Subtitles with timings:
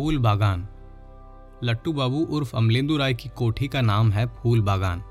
[0.00, 0.68] फूल बागान।
[1.64, 5.02] लट्टू बाबू उर्फ़ अमलेंदु राय की कोठी का नाम है फूल बागान।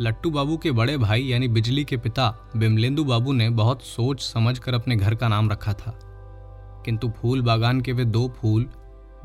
[0.00, 4.58] लट्टू बाबू के बड़े भाई यानी बिजली के पिता बिमलेंदु बाबू ने बहुत सोच समझ
[4.58, 6.00] कर अपने घर का नाम रखा था।
[6.84, 8.66] किंतु फूल बागान के वे दो फूल,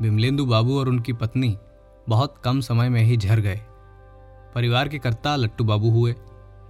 [0.02, 1.58] बिमलेंदु बाबू और उनकी पत्नी,
[2.08, 3.60] बहुत कम समय में ही झर गए।
[4.54, 6.14] परिवार के कर्ता लट्टू बाबू हुए,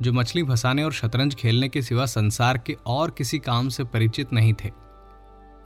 [0.02, 4.32] जो मछली फंसाने और शतरंज खेलने के सिवा संसार के और किसी काम से परिचित
[4.32, 4.82] नहीं थे।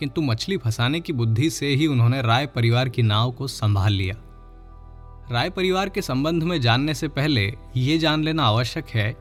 [0.00, 4.14] किंतु मछली फंसाने की बुद्धि से ही उन्होंने राय परिवार की नाव को संभाल लिया।
[5.30, 7.46] राय परिवार के संबंध में जानने से पहले
[7.76, 9.16] ये जान लेना आवश्यक है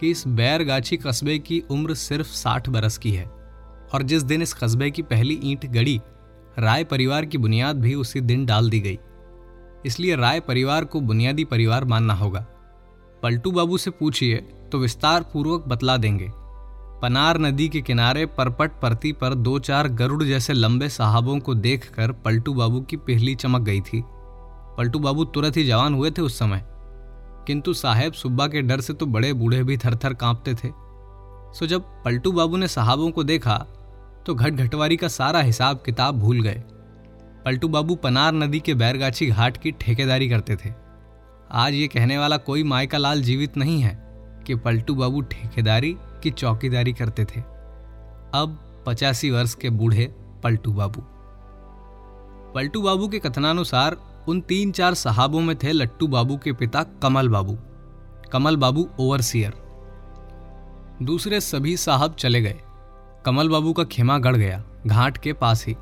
[0.00, 3.24] कि इस बैरगाछी कस्बे की उम्र सिर्फ़ साठ बरस की है
[3.94, 6.00] और जिस दिन इस कस्बे की पहली ईंट गड़ी,
[6.58, 8.98] राय परिवार की बुनियाद भी उसी दिन डाल दी गई।
[9.86, 12.46] इसलिए राय परिवार को बुनियादी परिवार मानना होगा।
[13.22, 14.36] पलटू बाबू से पूछिए
[14.72, 16.30] तो विस्तार पूर्वक बतला देंगे।
[17.02, 22.10] पनार नदी के किनारे परपट परती पर दो चार गरुड़ जैसे लंबे साहबों को देखकर
[22.14, 24.02] पलटू बाबू की पहली चमक गई थी।
[24.76, 26.64] पलटू बाबू तुरंत ही जवान हुए थे उस समय।
[27.46, 30.68] किंतु साहेब सुब्बा के डर से तो बड़े बूढ़े भी थर थर कांपते थे।
[31.54, 33.56] सो जब पलटू बाबू ने साहबों को देखा
[34.26, 36.62] तो घट घटवारी का सारा हिसाब किताब भूल गए।
[37.44, 40.72] पलटू बाबू पनार नदी के बैरगाछी घाट की ठेकेदारी करते थे।
[41.54, 43.98] आज ये कहने वाला कोई मायका लाल जीवित नहीं है
[44.46, 47.40] कि पलटू बाबू ठेकेदारी की चौकीदारी करते थे।
[48.34, 50.06] अब पचासी वर्ष के बूढ़े
[50.42, 51.02] पलटू बाबू।
[52.54, 53.96] पलटू बाबू के कथनानुसार
[54.28, 57.58] उन तीन चार साहबों में थे लट्टू बाबू के पिता कमल बाबू
[58.32, 59.54] कमल बाबू ओवरसियर।
[61.02, 62.60] दूसरे सभी साहब चले गए।
[63.24, 65.74] कमल बाबू का खेमा गड़ गया, घाट के पास ही।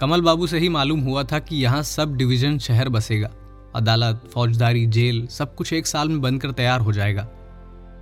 [0.00, 3.30] कमल बाबू से ही मालूम हुआ था कि यहाँ सब डिवीज़न शहर बसेगा।
[3.74, 7.22] अदालत, फौजदारी, जेल, सब कुछ एक साल में बनकर तैयार हो जाएगा।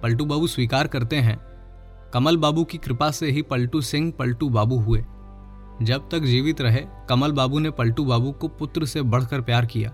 [0.03, 1.37] पलटू बाबू स्वीकार करते हैं
[2.13, 5.05] कमल बाबू की कृपा से ही पलटू सिंह पलटू बाबू हुए।
[5.83, 9.91] जब तक जीवित रहे, कमल बाबू ने पलटू बाबू को पुत्र से बढ़कर प्यार किया।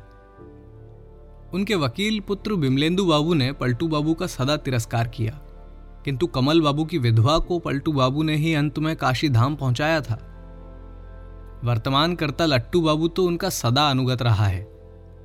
[1.55, 5.33] उनके वकील पुत्र बिमलेंदु बाबू ने पलटू बाबू का सदा तिरस्कार किया।
[6.05, 10.01] किंतु कमल बाबू की विधवा को पलटू बाबू ने ही अंत में काशी धाम पहुँचाया
[10.01, 10.29] था।
[11.65, 14.63] वर्तमान करता लट्टू बाबू तो उनका सदा अनुगत रहा है।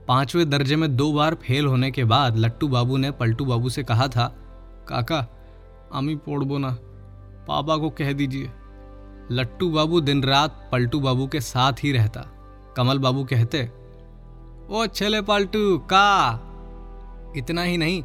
[0.07, 3.83] पाँचवें दर्जे में दो बार फेल होने के बाद लट्टू बाबू ने पलटू बाबू से
[3.83, 4.27] कहा था,
[4.87, 5.27] काका
[5.93, 6.77] आमी पड़बो ना।
[7.47, 8.51] पापा को कह दीजिए।
[9.31, 12.21] लट्टू बाबू दिन रात पलटू बाबू के साथ ही रहता।
[12.77, 13.63] कमल बाबू कहते,
[14.69, 16.43] ओ छले पलटू, का?
[17.37, 18.03] इतना ही नहीं,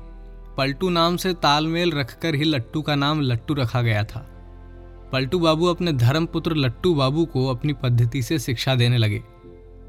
[0.56, 4.26] पलटू नाम से तालमेल रखकर ही लट्टू का नाम लट्टू रखा गया था।
[5.12, 9.22] पलटू बाबू अपने धर्मपुत्र लट्टू बाबू को अपनी पद्धति से शिक्षा देने लगे।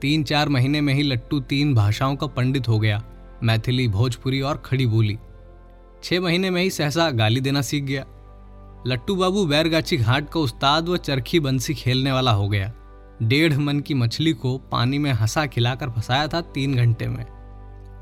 [0.02, 3.04] तीन चार महीने में ही लट्टू तीन भाषाओं का पंडित हो गया।
[3.44, 5.18] मैथिली, भोजपुरी और खड़ी बोली।
[6.04, 8.06] छह महीने में ही सहसा गाली देना सीख गया।
[8.88, 12.72] लट्टू बाबू बैरगाछी घाट का उस्ताद व चरखी बंसी खेलने वाला हो गया।
[13.22, 17.24] डेढ़ मन की मछली को पानी में हंसा खिलाकर फंसाया था तीन घंटे में।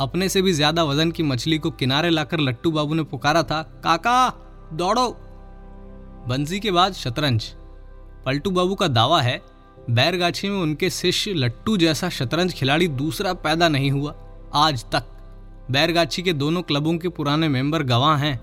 [0.01, 3.61] अपने से भी ज़्यादा वज़न की मछली को किनारे लाकर लट्टू बाबू ने पुकारा था,
[3.84, 4.29] काका,
[4.73, 5.07] दौड़ो।
[6.28, 7.44] बंसी के बाद शतरंज।
[8.25, 9.41] पलटू बाबू का दावा है,
[9.90, 14.16] बैरगाछी में उनके शिष्य लट्टू जैसा शतरंज खिलाड़ी दूसरा पैदा नहीं हुआ,
[14.56, 15.03] आज तक।
[15.72, 18.39] बैरगाछी के दोनों क्लबों के पुराने मेंबर गवाह हैं।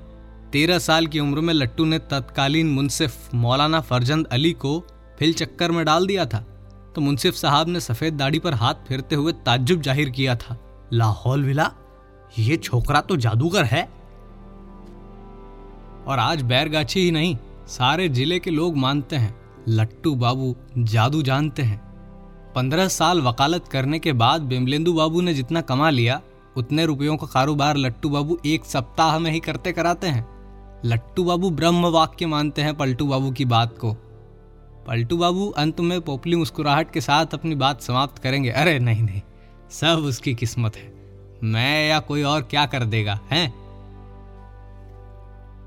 [0.52, 4.78] तेरह साल की उम्र में लट्टू ने तत्कालीन मुनसिफ मौलाना फरजंद अली को
[5.18, 6.44] फिल चक्कर में डाल दिया था।
[6.94, 10.56] तो मुंसिफ साहब ने सफ़ेद दाढ़ी पर हाथ फेरते हुए ताज्जुब ज़ाहिर किया था।
[10.92, 11.70] लाहौल विला,
[12.38, 13.82] ये छोकरा तो जादूगर है।
[16.06, 17.36] और आज बैरगाछी ही नहीं,
[17.68, 19.34] सारे ज़िले के लोग मानते हैं,
[19.68, 21.80] लट्टू बाबू जादू जानते हैं।
[22.54, 26.20] पंद्रह साल वकालत करने के बाद बिमलेंदु बाबू ने जितना कमा लिया
[26.58, 30.26] उतने रुपयों का कारोबार लट्टू बाबू एक सप्ताह में ही करते कराते हैं।
[30.84, 33.92] लट्टू बाबू ब्रह्म वाक्य मानते हैं पलटू बाबू की बात को।
[34.88, 39.20] पलटू बाबू अंत में पोपली मुस्कुराहट के साथ अपनी बात समाप्त करेंगे। अरे नहीं नहीं,
[39.70, 40.92] सब उसकी किस्मत है।
[41.44, 43.50] मैं या कोई और क्या कर देगा, हैं?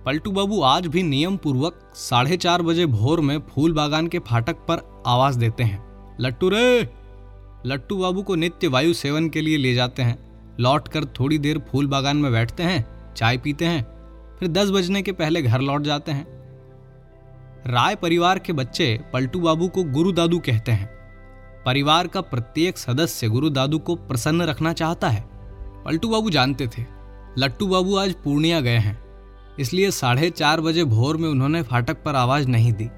[0.06, 4.56] पलटू बाबू आज भी नियम पूर्वक साढ़े चार बजे भोर में फूल बागान के फाटक
[4.69, 5.83] पर आवाज़ देते हैं।
[6.19, 6.89] लट्टू रे!
[7.66, 11.88] लट्टू बाबू को नित्य वायु सेवन के लिए ले जाते हैं। लौटकर थोड़ी देर फूल
[11.88, 13.83] बागान में बैठते हैं, चाय पीते हैं,
[14.39, 16.25] फिर दस बजने के पहले घर लौट जाते हैं।
[17.68, 20.89] राय परिवार के बच्चे पलटू बाबू को गुरु दादू कहते हैं।
[21.65, 25.24] परिवार का प्रत्येक सदस्य गुरु दादू को प्रसन्न रखना चाहता है।
[25.86, 26.86] पलटू बाबू जानते थे।
[27.38, 29.00] लट्टू बाबू आज पूर्णिया गए हैं।
[29.59, 32.89] इसलिए साढ़े चार बजे भोर में उन्होंने फाटक पर आवाज़ नहीं दी।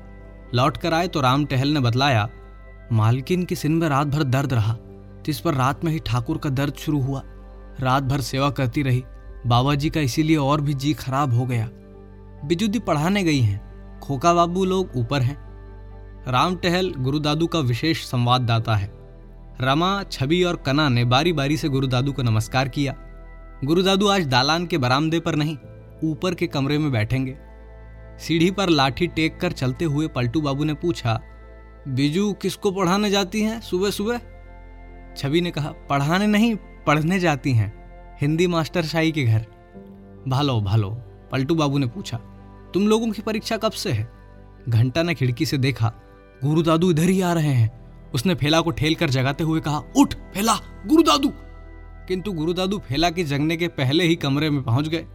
[0.53, 2.27] लौट कर आए तो राम टहल ने बतलाया,
[2.91, 4.75] मालकिन की सिन में रात भर दर्द रहा,
[5.25, 7.21] जिस पर रात में ही ठाकुर का दर्द शुरू हुआ।
[7.79, 9.03] रात भर सेवा करती रही।
[9.47, 11.69] बाबा जी का इसीलिए और भी जी खराब हो गया।
[12.45, 15.37] बिजुदी पढ़ाने गई हैं। खोका बाबू लोग ऊपर हैं।
[16.27, 18.91] राम टहल गुरु दादू का विशेष संवाददाता है।
[19.61, 22.95] रमा छवि और कना ने बारी बारी से गुरु दादू को नमस्कार किया।
[23.63, 25.57] गुरु दादू आज दालान के बरामदे पर नहीं,
[26.03, 27.35] ऊपर के कमरे में बैठेंगे।
[28.19, 31.19] सीढ़ी पर लाठी टेक कर चलते हुए पलटू बाबू ने पूछा,
[31.87, 34.19] बिजू, किसको पढ़ाने जाती हैं सुबह सुबह
[35.17, 36.55] छवि ने कहा, पढ़ाने नहीं
[36.87, 37.71] पढ़ने जाती हैं,
[38.21, 39.45] हिंदी मास्टर शाही के घर।
[40.27, 40.89] भालो भालो,
[41.31, 42.17] पलटू बाबू ने पूछा,
[42.73, 44.07] तुम लोगों की परीक्षा कब से है?
[44.69, 45.91] घंटा ने खिड़की से देखा,
[46.43, 49.81] गुरु दादू इधर ही आ रहे हैं। उसने फेला को ठेल कर जगाते हुए कहा,
[49.97, 50.55] उठ, फेला,
[50.87, 51.31] गुरु दादू!
[52.07, 55.05] किंतु गुरु दादू फेला के जगने के पहले ही कमरे में पहुँच गए।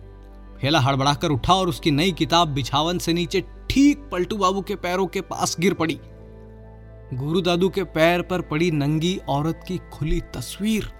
[0.61, 5.07] फेला हड़बड़ाकर उठा और उसकी नई किताब बिछावन से नीचे ठीक पलटू बाबू के पैरों
[5.07, 5.99] के पास गिर पड़ी।
[7.15, 10.91] गुरु दादू के पैर पर पड़ी नंगी औरत की खुली तस्वीर।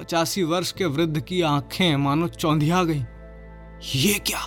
[0.00, 3.04] पचासी वर्ष के वृद्ध की आँखें मानो चौंधिया गई।
[3.94, 4.40] ये क्या?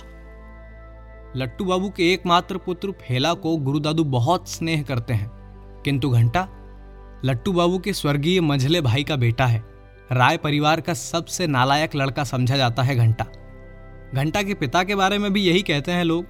[1.36, 5.30] लट्टू बाबू के एकमात्र पुत्र फेला को गुरु दादू बहुत स्नेह करते हैं।
[5.84, 6.48] किंतु घंटा,
[7.24, 9.64] लट्टू बाबू के स्वर्गीय मंझले भाई का बेटा है।
[10.12, 13.26] राय परिवार का सबसे नालायक लड़का समझा जाता है घंटा।
[14.14, 16.26] घंटा के पिता के बारे में भी यही कहते हैं लोग।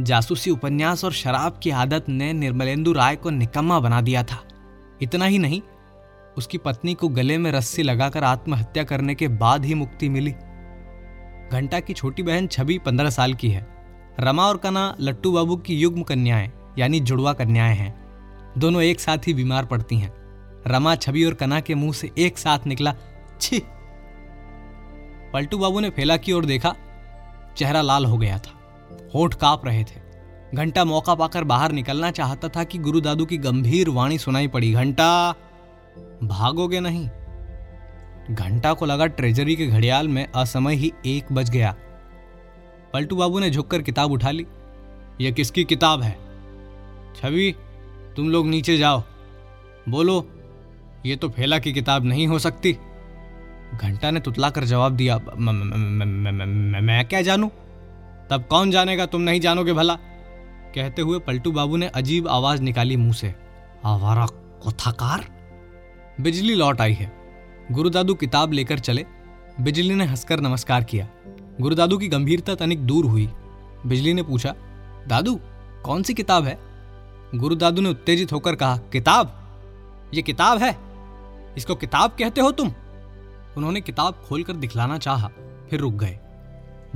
[0.00, 4.44] जासूसी उपन्यास और शराब की आदत ने निर्मलेंदु राय को निकम्मा बना दिया था।
[5.02, 5.62] इतना ही नहीं
[6.38, 10.30] उसकी पत्नी को गले में रस्सी लगाकर आत्महत्या करने के बाद ही मुक्ति मिली।
[11.52, 13.66] घंटा की छोटी बहन छवि पंद्रह साल की है।
[14.20, 18.04] रमा और कना लट्टू बाबू की युग्म कन्याएँ, यानी जुड़वा कन्याएँ हैं।
[18.58, 20.12] दोनों एक साथ ही बीमार पड़ती हैं।
[20.66, 22.94] रमा छवि और कना के मुँह से एक साथ निकला,
[23.40, 23.62] छी!
[25.32, 26.74] पलटू बाबू ने फैला की ओर देखा,
[27.56, 28.60] चेहरा लाल हो गया था।
[29.14, 30.04] होठ काँप रहे थे।
[30.54, 34.72] घंटा मौका पाकर बाहर निकलना चाहता था कि गुरु दादू की गंभीर वाणी सुनाई पड़ी।
[34.72, 35.34] घंटा
[36.28, 37.08] भागोगे नहीं।
[38.30, 41.74] घंटा को लगा ट्रेजरी के घड़ियाल में, असमय ही एक बज गया।
[42.92, 44.46] पलटू बाबू ने झुककर किताब उठा ली।
[45.20, 46.18] यह किसकी किताब है?
[47.16, 47.54] छवि,
[48.16, 49.02] तुम लोग नीचे जाओ।
[49.88, 50.28] बोलो,
[51.06, 52.76] ये तो फेला की किताब नहीं हो सकती।
[53.74, 57.50] घंटा ने तुतलाकर जवाब दिया, मैं क्या जानू?
[58.30, 59.94] तब कौन जानेगा, तुम नहीं जानोगे भला?
[60.74, 63.34] कहते हुए पलटू बाबू ने अजीब आवाज़ निकाली मुँह से।
[63.84, 64.26] आवारा
[64.62, 65.33] कोथाकार
[66.20, 67.12] बिजली लौट आई है।
[67.72, 69.04] गुरुदादू किताब लेकर चले।
[69.60, 71.08] बिजली ने हंसकर नमस्कार किया।
[71.60, 73.26] गुरुदादू की गंभीरता तनिक दूर हुई।
[73.86, 74.54] बिजली ने पूछा
[75.08, 75.40] दादू
[75.84, 76.58] कौन सी किताब है?
[77.34, 79.32] गुरुदादू ने उत्तेजित होकर कहा किताब?
[80.14, 80.76] ये किताब है।
[81.56, 82.72] इसको किताब कहते हो तुम?
[83.56, 85.30] उन्होंने किताब खोलकर दिखलाना चाहा,
[85.70, 86.18] फिर रुक गए।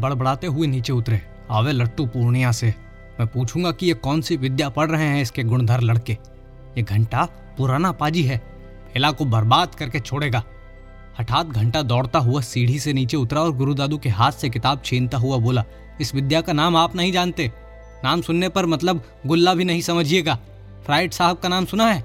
[0.01, 2.75] बड़बड़ाते हुए नीचे उतरे। आवे लट्टू पूर्णिया से
[3.21, 6.13] मैं पूछूँगा कि ये कौन सी विद्या पढ़ रहे हैं इसके गुणधर लड़के?
[6.79, 7.25] ये घंटा
[7.59, 8.48] पुराना पाजी है।
[8.93, 10.43] फेला को बर्बाद करके छोड़ेगा।
[11.21, 15.19] हठात घंटा दौड़ता हुआ सीढ़ी से नीचे उतरा और गुरुदादू के हाथ से किताब छीनता
[15.19, 15.65] हुआ बोला,
[16.01, 17.53] इस विद्या का नाम आप नहीं जानते।
[18.05, 20.39] नाम सुनने पर मतलब गुल्ला भी नहीं समझिएगा।
[20.85, 22.05] फ्राइड साहब का नाम सुना है?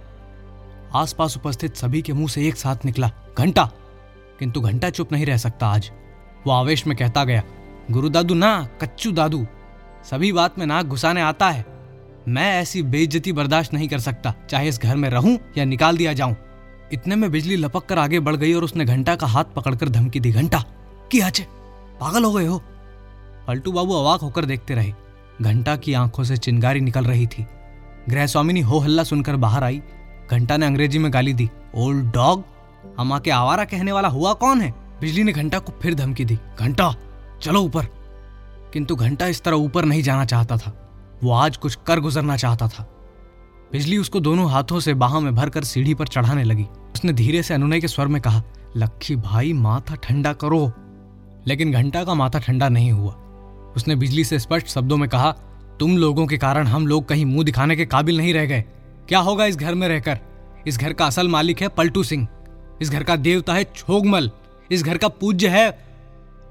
[0.96, 3.72] आसपास उपस्थित सभी के मुँह से एक साथ निकला, घंटा?
[4.40, 5.92] किंतु घंटा चुप नहीं रह सकता आज।
[6.48, 7.44] वो आवेश में कहता गया
[7.92, 9.48] गुरु दादू ना, कच्चू दादू।
[10.12, 11.66] सभी बात में नाक घुसाने आता है।
[12.28, 16.14] मैं ऐसी बेइज्जती बर्दाश्त नहीं कर सकता। चाहे इस घर में रहूँ या निकाल दिया
[16.14, 16.36] जाऊँ।
[16.94, 20.20] इतने में बिजली लपक कर आगे बढ़ गई और उसने घंटा का हाथ पकड़कर धमकी
[20.20, 20.64] दी, घंटा,
[21.12, 21.48] की आचे?
[22.02, 22.64] पागल हो गए हो?
[23.48, 24.94] पलटू बाबू अवाक होकर देखते रहे।
[25.42, 27.48] घंटा की आँखों से चिंगारी निकल रही थी।
[28.10, 29.82] गृह स्वामिनी हो हल्ला सुनकर बाहर आई।
[30.32, 32.44] घंटा ने अंग्रेज़ी में गाली दी, ओल्ड डॉग
[33.00, 34.72] अमा के आवारा कहने वाला हुआ कौन है?
[35.02, 36.96] बिजली ने घंटा को फिर धमकी दी, घंटा,
[37.42, 37.86] चलो ऊपर।
[38.74, 40.90] किंतु घंटा इस तरह ऊपर नहीं जाना चाहता था।
[41.24, 42.90] वो आज कुछ कर गुजरना चाहता था।
[43.72, 47.54] बिजली उसको दोनों हाथों से बाहों में भरकर सीढ़ी पर चढ़ाने लगी। उसने धीरे से
[47.54, 48.44] अनुनय के स्वर में कहा,
[48.78, 50.72] लक्खी भाई, माथा ठंडा करो।
[51.48, 53.14] लेकिन घंटा का माथा ठंडा नहीं हुआ।
[53.76, 55.32] उसने बिजली से स्पष्ट शब्दों में कहा,
[55.80, 58.62] तुम लोगों के कारण हम लोग कहीं मुँह दिखाने के काबिल नहीं रह गए।
[59.10, 60.20] क्या होगा इस घर में रहकर?
[60.68, 62.28] इस घर का असल मालिक है पलटू सिंह।
[62.82, 64.32] इस घर का देवता है छोगमल।
[64.72, 65.86] इस घर का पूज्य है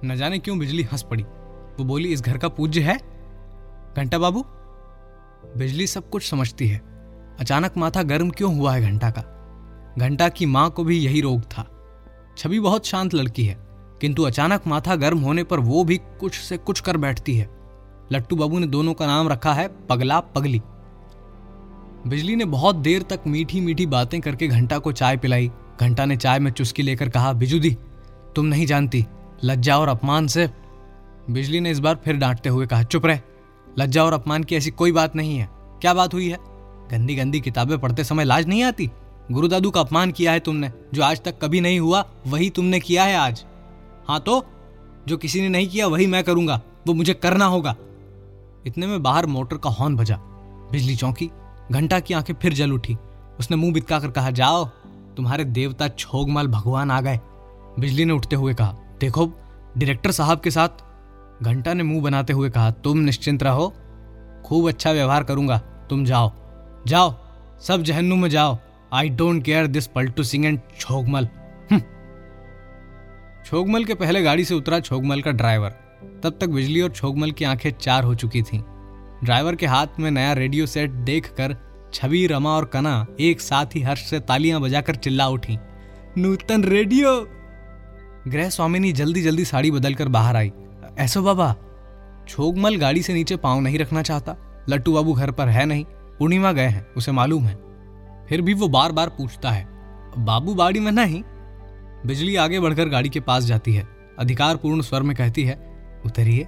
[0.05, 2.99] न जाने क्यों बिजली हंस पड़ी। वो बोली, इस घर का पूज्य है?
[3.97, 4.45] घंटा बाबू,
[5.59, 6.83] बिजली सब कुछ समझती है।
[7.41, 9.42] अचानक माथा गर्म क्यों हुआ है घंटा का?
[9.99, 11.67] घंटा की माँ को भी यही रोग था।
[12.39, 13.57] छवि बहुत शांत लड़की है,
[14.01, 17.49] किंतु अचानक माथा गर्म होने पर वो भी कुछ से कुछ कर बैठती है।
[18.13, 20.61] लट्टू बाबू ने दोनों का नाम रखा है पगला पगली।
[22.07, 26.17] बिजली ने बहुत देर तक मीठी मीठी बातें करके घंटा को चाय पिलाई। घंटा ने
[26.17, 27.77] चाय में चुस्की लेकर कहा बिजुदी
[28.37, 29.05] तुम नहीं जानती,
[29.45, 30.49] लज्जा और अपमान से
[31.31, 33.21] बिजली ने इस बार फिर डांटते हुए कहा, चुप रहे,
[33.79, 35.49] लज्जा और अपमान की ऐसी कोई बात नहीं है।
[35.81, 36.39] क्या बात हुई है?
[36.91, 38.91] गंदी गंदी किताबें पढ़ते समय लाज नहीं आती?
[39.31, 42.81] गुरु दादू का अपमान किया है तुमने, जो आज तक कभी नहीं हुआ, वही तुमने
[42.81, 43.45] किया है आज।
[44.09, 44.45] हाँ तो
[45.09, 47.75] जो किसी ने नहीं किया, वही मैं करूँगा, वो मुझे करना होगा।
[48.67, 50.17] इतने में बाहर मोटर का हॉर्न बजा,
[50.73, 51.31] बिजली चौंकी,
[51.73, 52.97] घंटा की आँखें फिर जल उठी।
[53.39, 54.65] उसने मुँह बितका कर कहा, जाओ,
[55.17, 57.21] तुम्हारे देवता छोगमाल भगवान आ गए।
[57.79, 59.27] बिजली ने उठते हुए कहा, देखो
[59.79, 60.83] डायरेक्टर साहब के साथ।
[61.43, 63.73] घंटा ने मुँह बनाते हुए कहा, तुम निश्चिंत रहो,
[64.45, 65.59] खूब अच्छा व्यवहार करूँगा,
[65.91, 66.31] तुम जाओ
[66.87, 67.15] जाओ,
[67.61, 68.59] सब जहन्नू में जाओ।
[68.93, 71.29] I don't care this Paltu Singh and Chhogmal.
[73.47, 75.71] Chhogmal के पहले गाड़ी से उतरा छोगमल का ड्राइवर।
[76.23, 78.59] तब तक बिजली और छोगमल की आँखें चार हो चुकी थीं।
[79.25, 81.57] ड्राइवर के हाथ में नया रेडियो सेट देखकर
[81.95, 85.59] छवि, रमा और कना एक साथ ही हर्ष से तालियाँ बजाकर चिल्ला उठी।
[86.19, 87.29] नूतन रेडियो!
[88.29, 90.53] गृह स्वामिनी जल्दी जल्दी साड़ी बदलकर बाहर आई।
[90.99, 91.57] ऐसो बाबा,
[92.29, 94.37] छोगमल गाड़ी से नीचे पाँव नहीं रखना चाहता।
[94.69, 95.85] लट्टू बाबू घर पर है नहीं।
[96.19, 97.72] पूर्णिमा गए हैं, उसे मालूम है।
[98.33, 99.65] फिर भी वो बार बार पूछता है,
[100.19, 101.23] बाबू, बाड़ी में नहीं?
[102.07, 103.87] बिजली आगे बढ़कर गाड़ी के पास जाती है
[104.19, 105.55] अधिकार पूर्ण स्वर में कहती है,
[106.07, 106.47] उतरिए।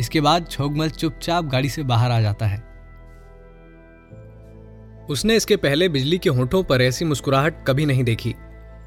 [0.00, 2.58] इसके बाद छोगमल चुपचाप गाड़ी से बाहर आ जाता है।
[5.10, 8.34] उसने इसके पहले बिजली के होठों पर ऐसी मुस्कुराहट कभी नहीं देखी।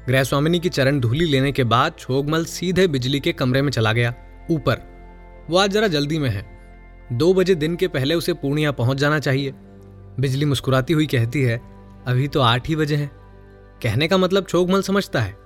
[0.08, 3.92] गृह स्वामिनी की चरण धूली लेने के बाद छोगमल सीधे बिजली के कमरे में चला
[3.92, 4.14] गया,
[4.50, 4.82] ऊपर।
[5.50, 6.46] वो आज जरा जल्दी में है।
[7.12, 9.52] दो बजे दिन के पहले उसे पूर्णिया पहुँच जाना चाहिए।
[10.20, 11.75] बिजली मुस्कुराती हुई कहती है
[12.06, 13.10] अभी तो आठ ही बजे हैं।
[13.82, 15.36] कहने का मतलब छोगमल समझता है।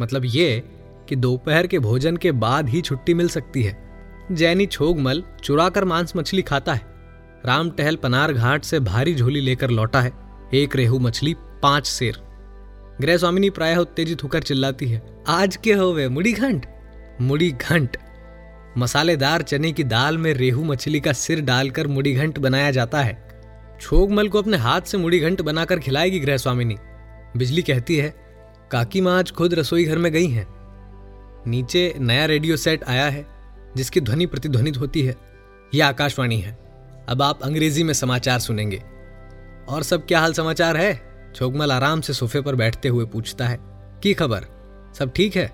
[0.00, 0.62] मतलब ये
[1.08, 3.90] कि दोपहर के भोजन के बाद ही छुट्टी मिल सकती है।
[4.32, 6.82] जैनी छोगमल चुरा कर मांस मछली खाता है।
[7.46, 10.12] राम टहल पनार घाट से भारी झोली लेकर लौटा है।
[10.54, 12.18] एक रेहू मछली, पाँच शेर।
[13.00, 16.66] गृह स्वामिनी प्रायः उत्तेजित होकर चिल्लाती है, आज के हो वे, मुड़ी घंट?
[17.20, 17.96] मुड़ी घंट?
[18.78, 23.31] मसालेदार चने की दाल में रेहू मछली का सिर डालकर मुड़ी घंट बनाया जाता है।
[23.82, 26.76] छोगमल को अपने हाथ से मुड़ी घंट बनाकर खिलाएगी गृह स्वामिनी
[27.36, 28.14] बिजली कहती है,
[28.70, 30.46] काकी माँ आज खुद रसोई घर में गई हैं।
[31.46, 33.26] नीचे नया रेडियो सेट आया है,
[33.76, 35.16] जिसकी ध्वनि प्रतिध्वनित होती है।
[35.74, 36.58] यह आकाशवाणी है।
[37.08, 38.82] अब आप अंग्रेज़ी में समाचार सुनेंगे।
[39.68, 41.02] और सब क्या हाल समाचार है?
[41.34, 43.58] छोगमल आराम से सोफे पर बैठते हुए पूछता है,
[44.02, 44.44] की खबर?
[44.98, 45.52] सब ठीक है?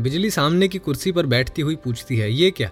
[0.00, 2.70] बिजली सामने की कुर्सी पर बैठती हुई पूछती है, ये क्या?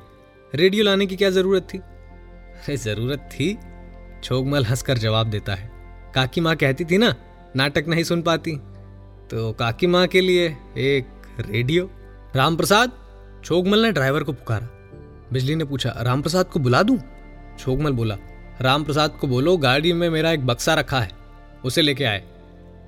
[0.55, 1.79] रेडियो लाने की क्या ज़रूरत थी?
[1.79, 3.59] अरे, ज़रूरत थी?
[4.25, 5.71] छोगमल हंसकर जवाब देता है।
[6.15, 7.15] काकी माँ कहती थी ना,
[7.57, 8.57] नाटक नहीं सुन पाती।
[9.31, 10.47] तो काकी माँ के लिए
[10.79, 11.07] एक
[11.41, 11.91] रेडियो।
[12.37, 12.93] राम प्रसाद
[13.45, 14.69] छोगमल ने ड्राइवर को पुकारा।
[15.33, 16.99] बिजली ने पूछा राम प्रसाद को बुला दूँ?
[17.59, 18.17] छोगमल बोला
[18.61, 21.11] राम प्रसाद को बोलो, गाड़ी में मेरा एक बक्सा रखा है,
[21.65, 22.23] उसे लेके आए।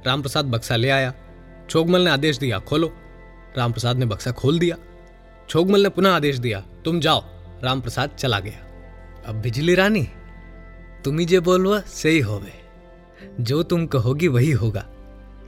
[0.07, 1.13] राम प्रसाद बक्सा ले आया।
[1.71, 2.93] छोगमल ने आदेश दिया, खोलो।
[3.59, 4.77] राम प्रसाद ने बक्सा खोल दिया।
[5.49, 7.23] छोगमल ने पुनः आदेश दिया, तुम जाओ।
[7.65, 8.65] राम प्रसाद चला गया।
[9.27, 10.07] अब बिजली रानी
[11.05, 12.53] तुम ही जे बोलवा, सही होवे।
[13.41, 14.87] जो तुम कहोगी वही होगा।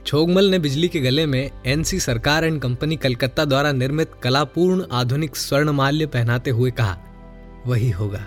[0.05, 5.35] छोगमल ने बिजली के गले में एनसी सरकार एंड कंपनी कलकत्ता द्वारा निर्मित कलापूर्ण आधुनिक
[5.35, 6.97] स्वर्ण माल्य पहनाते हुए कहा,
[7.65, 8.25] वही होगा।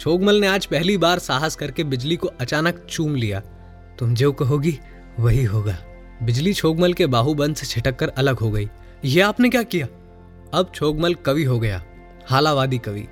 [0.00, 3.40] छोगमल ने आज पहली बार साहस करके बिजली को अचानक चूम लिया।
[3.98, 4.78] तुम जो कहोगी,
[5.20, 5.76] वही होगा।
[6.22, 8.68] बिजली छोगमल के बाहुबंद से छिटक कर अलग हो गई।
[9.04, 9.86] ये आपने क्या किया?
[10.54, 11.82] अब छोगमल कवि हो गया,
[12.26, 13.06] हालावादी कवि।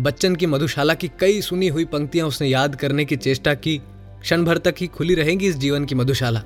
[0.00, 3.78] बच्चन की मधुशाला की कई सुनी हुई पंक्तियाँ उसने याद करने की चेष्टा की।
[4.20, 6.42] क्षण भर तक ही खुली रहेंगी इस जीवन की मधुशाला।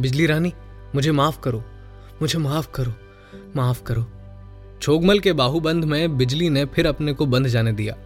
[0.00, 0.52] बिजली रानी,
[0.94, 1.64] मुझे माफ़ करो,
[2.22, 2.92] मुझे माफ़ करो
[3.56, 4.06] माफ़ करो।
[4.82, 7.96] छोगमल के बाहुबंद में बिजली ने फिर अपने को बंद जाने दिया।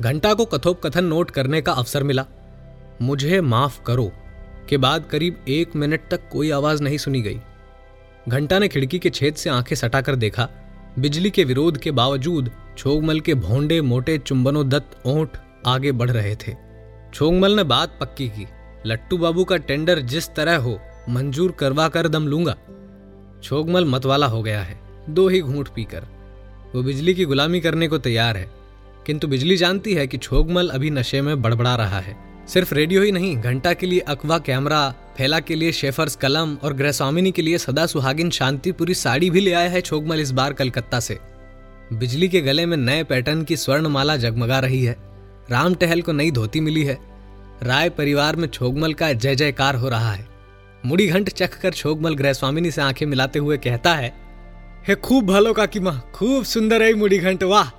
[0.00, 2.26] घंटा को कथोपकथन नोट करने का अवसर मिला।
[3.02, 4.12] मुझे माफ़ करो
[4.68, 7.40] के बाद करीब एक मिनट तक कोई आवाज़ नहीं सुनी गई।
[8.28, 10.48] घंटा ने खिड़की के छेद से आँखें सटाकर देखा।
[10.98, 16.34] बिजली के विरोध के बावजूद छोगमल के भोंडे मोटे चुंबनों दत्त ओंठ आगे बढ़ रहे
[16.36, 16.52] थे।
[17.14, 18.46] छोगमल ने बात पक्की की,
[18.86, 22.54] लट्टू बाबू का टेंडर जिस तरह हो, मंजूर करवा कर दम लूँगा।
[23.42, 26.06] छोगमल मतवाला हो गया है, दो ही घूंट पीकर।
[26.74, 28.48] वो बिजली की गुलामी करने को तैयार है,
[29.06, 32.16] किंतु बिजली जानती है कि छोगमल अभी नशे में बड़बड़ा रहा है।
[32.48, 36.72] सिर्फ़ रेडियो ही नहीं, घंटा के लिए अकवा कैमरा, फैला के लिए शेफर्स कलम और
[36.72, 41.00] गृहस्वामिनी के लिए सदा सुहागिन शांतिपुरी साड़ी भी ले आया है छोगमल इस बार कलकत्ता
[41.00, 41.18] से।
[41.92, 44.96] बिजली के गले में नए पैटर्न की स्वर्णमाला जगमगा रही है।
[45.50, 46.98] राम टहल को नई धोती मिली है।
[47.62, 50.26] राय परिवार में छोगमल का जय जयकार हो रहा है।
[50.86, 54.12] मुड़ी घंट चख कर छोगमल गृह स्वामिनी से आँखें मिलाते हुए कहता है,
[54.88, 57.70] हे खूब भालो काकी माँ, खूब सुंदर है मुड़ी घंट, वाह!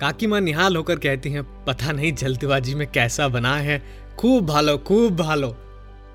[0.00, 3.82] काकी माँ निहाल होकर कहती हैं, पता नहीं जल्दबाजी में कैसा बना है।
[4.18, 5.54] खूब भालो खूब भालो!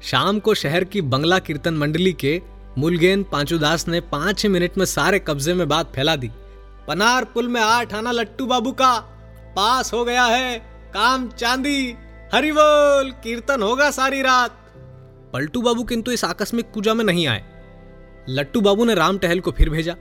[0.01, 2.41] शाम को शहर की बंगला कीर्तन मंडली के
[2.77, 6.29] मुलगेन पांचुदास ने पाँच मिनट में सारे कब्जे में बात फैला दी।
[6.87, 8.97] पनार पुल में आठ आना लट्टू बाबू का।
[9.55, 10.57] पास हो गया है
[10.93, 11.95] काम चांदी।
[12.33, 14.51] हरि बोल कीर्तन होगा सारी रात।
[15.33, 17.43] पलटू बाबू किंतु इस आकस्मिक पूजा में नहीं आए।
[18.29, 19.95] लट्टू बाबू ने राम टहल को फिर भेजा,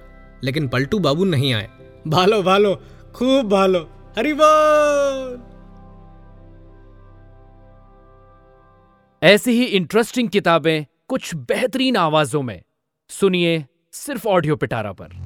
[0.44, 1.68] लेकिन पलटू बाबू नहीं आए।
[2.08, 2.74] भालो भालो,
[3.14, 3.80] खूब भालो
[4.18, 5.42] हरि बोल
[9.22, 12.62] ऐसी ही इंटरेस्टिंग किताबें कुछ बेहतरीन आवाजों में।
[13.10, 15.25] सुनिए सिर्फ़ ऑडियो पिटारा पर।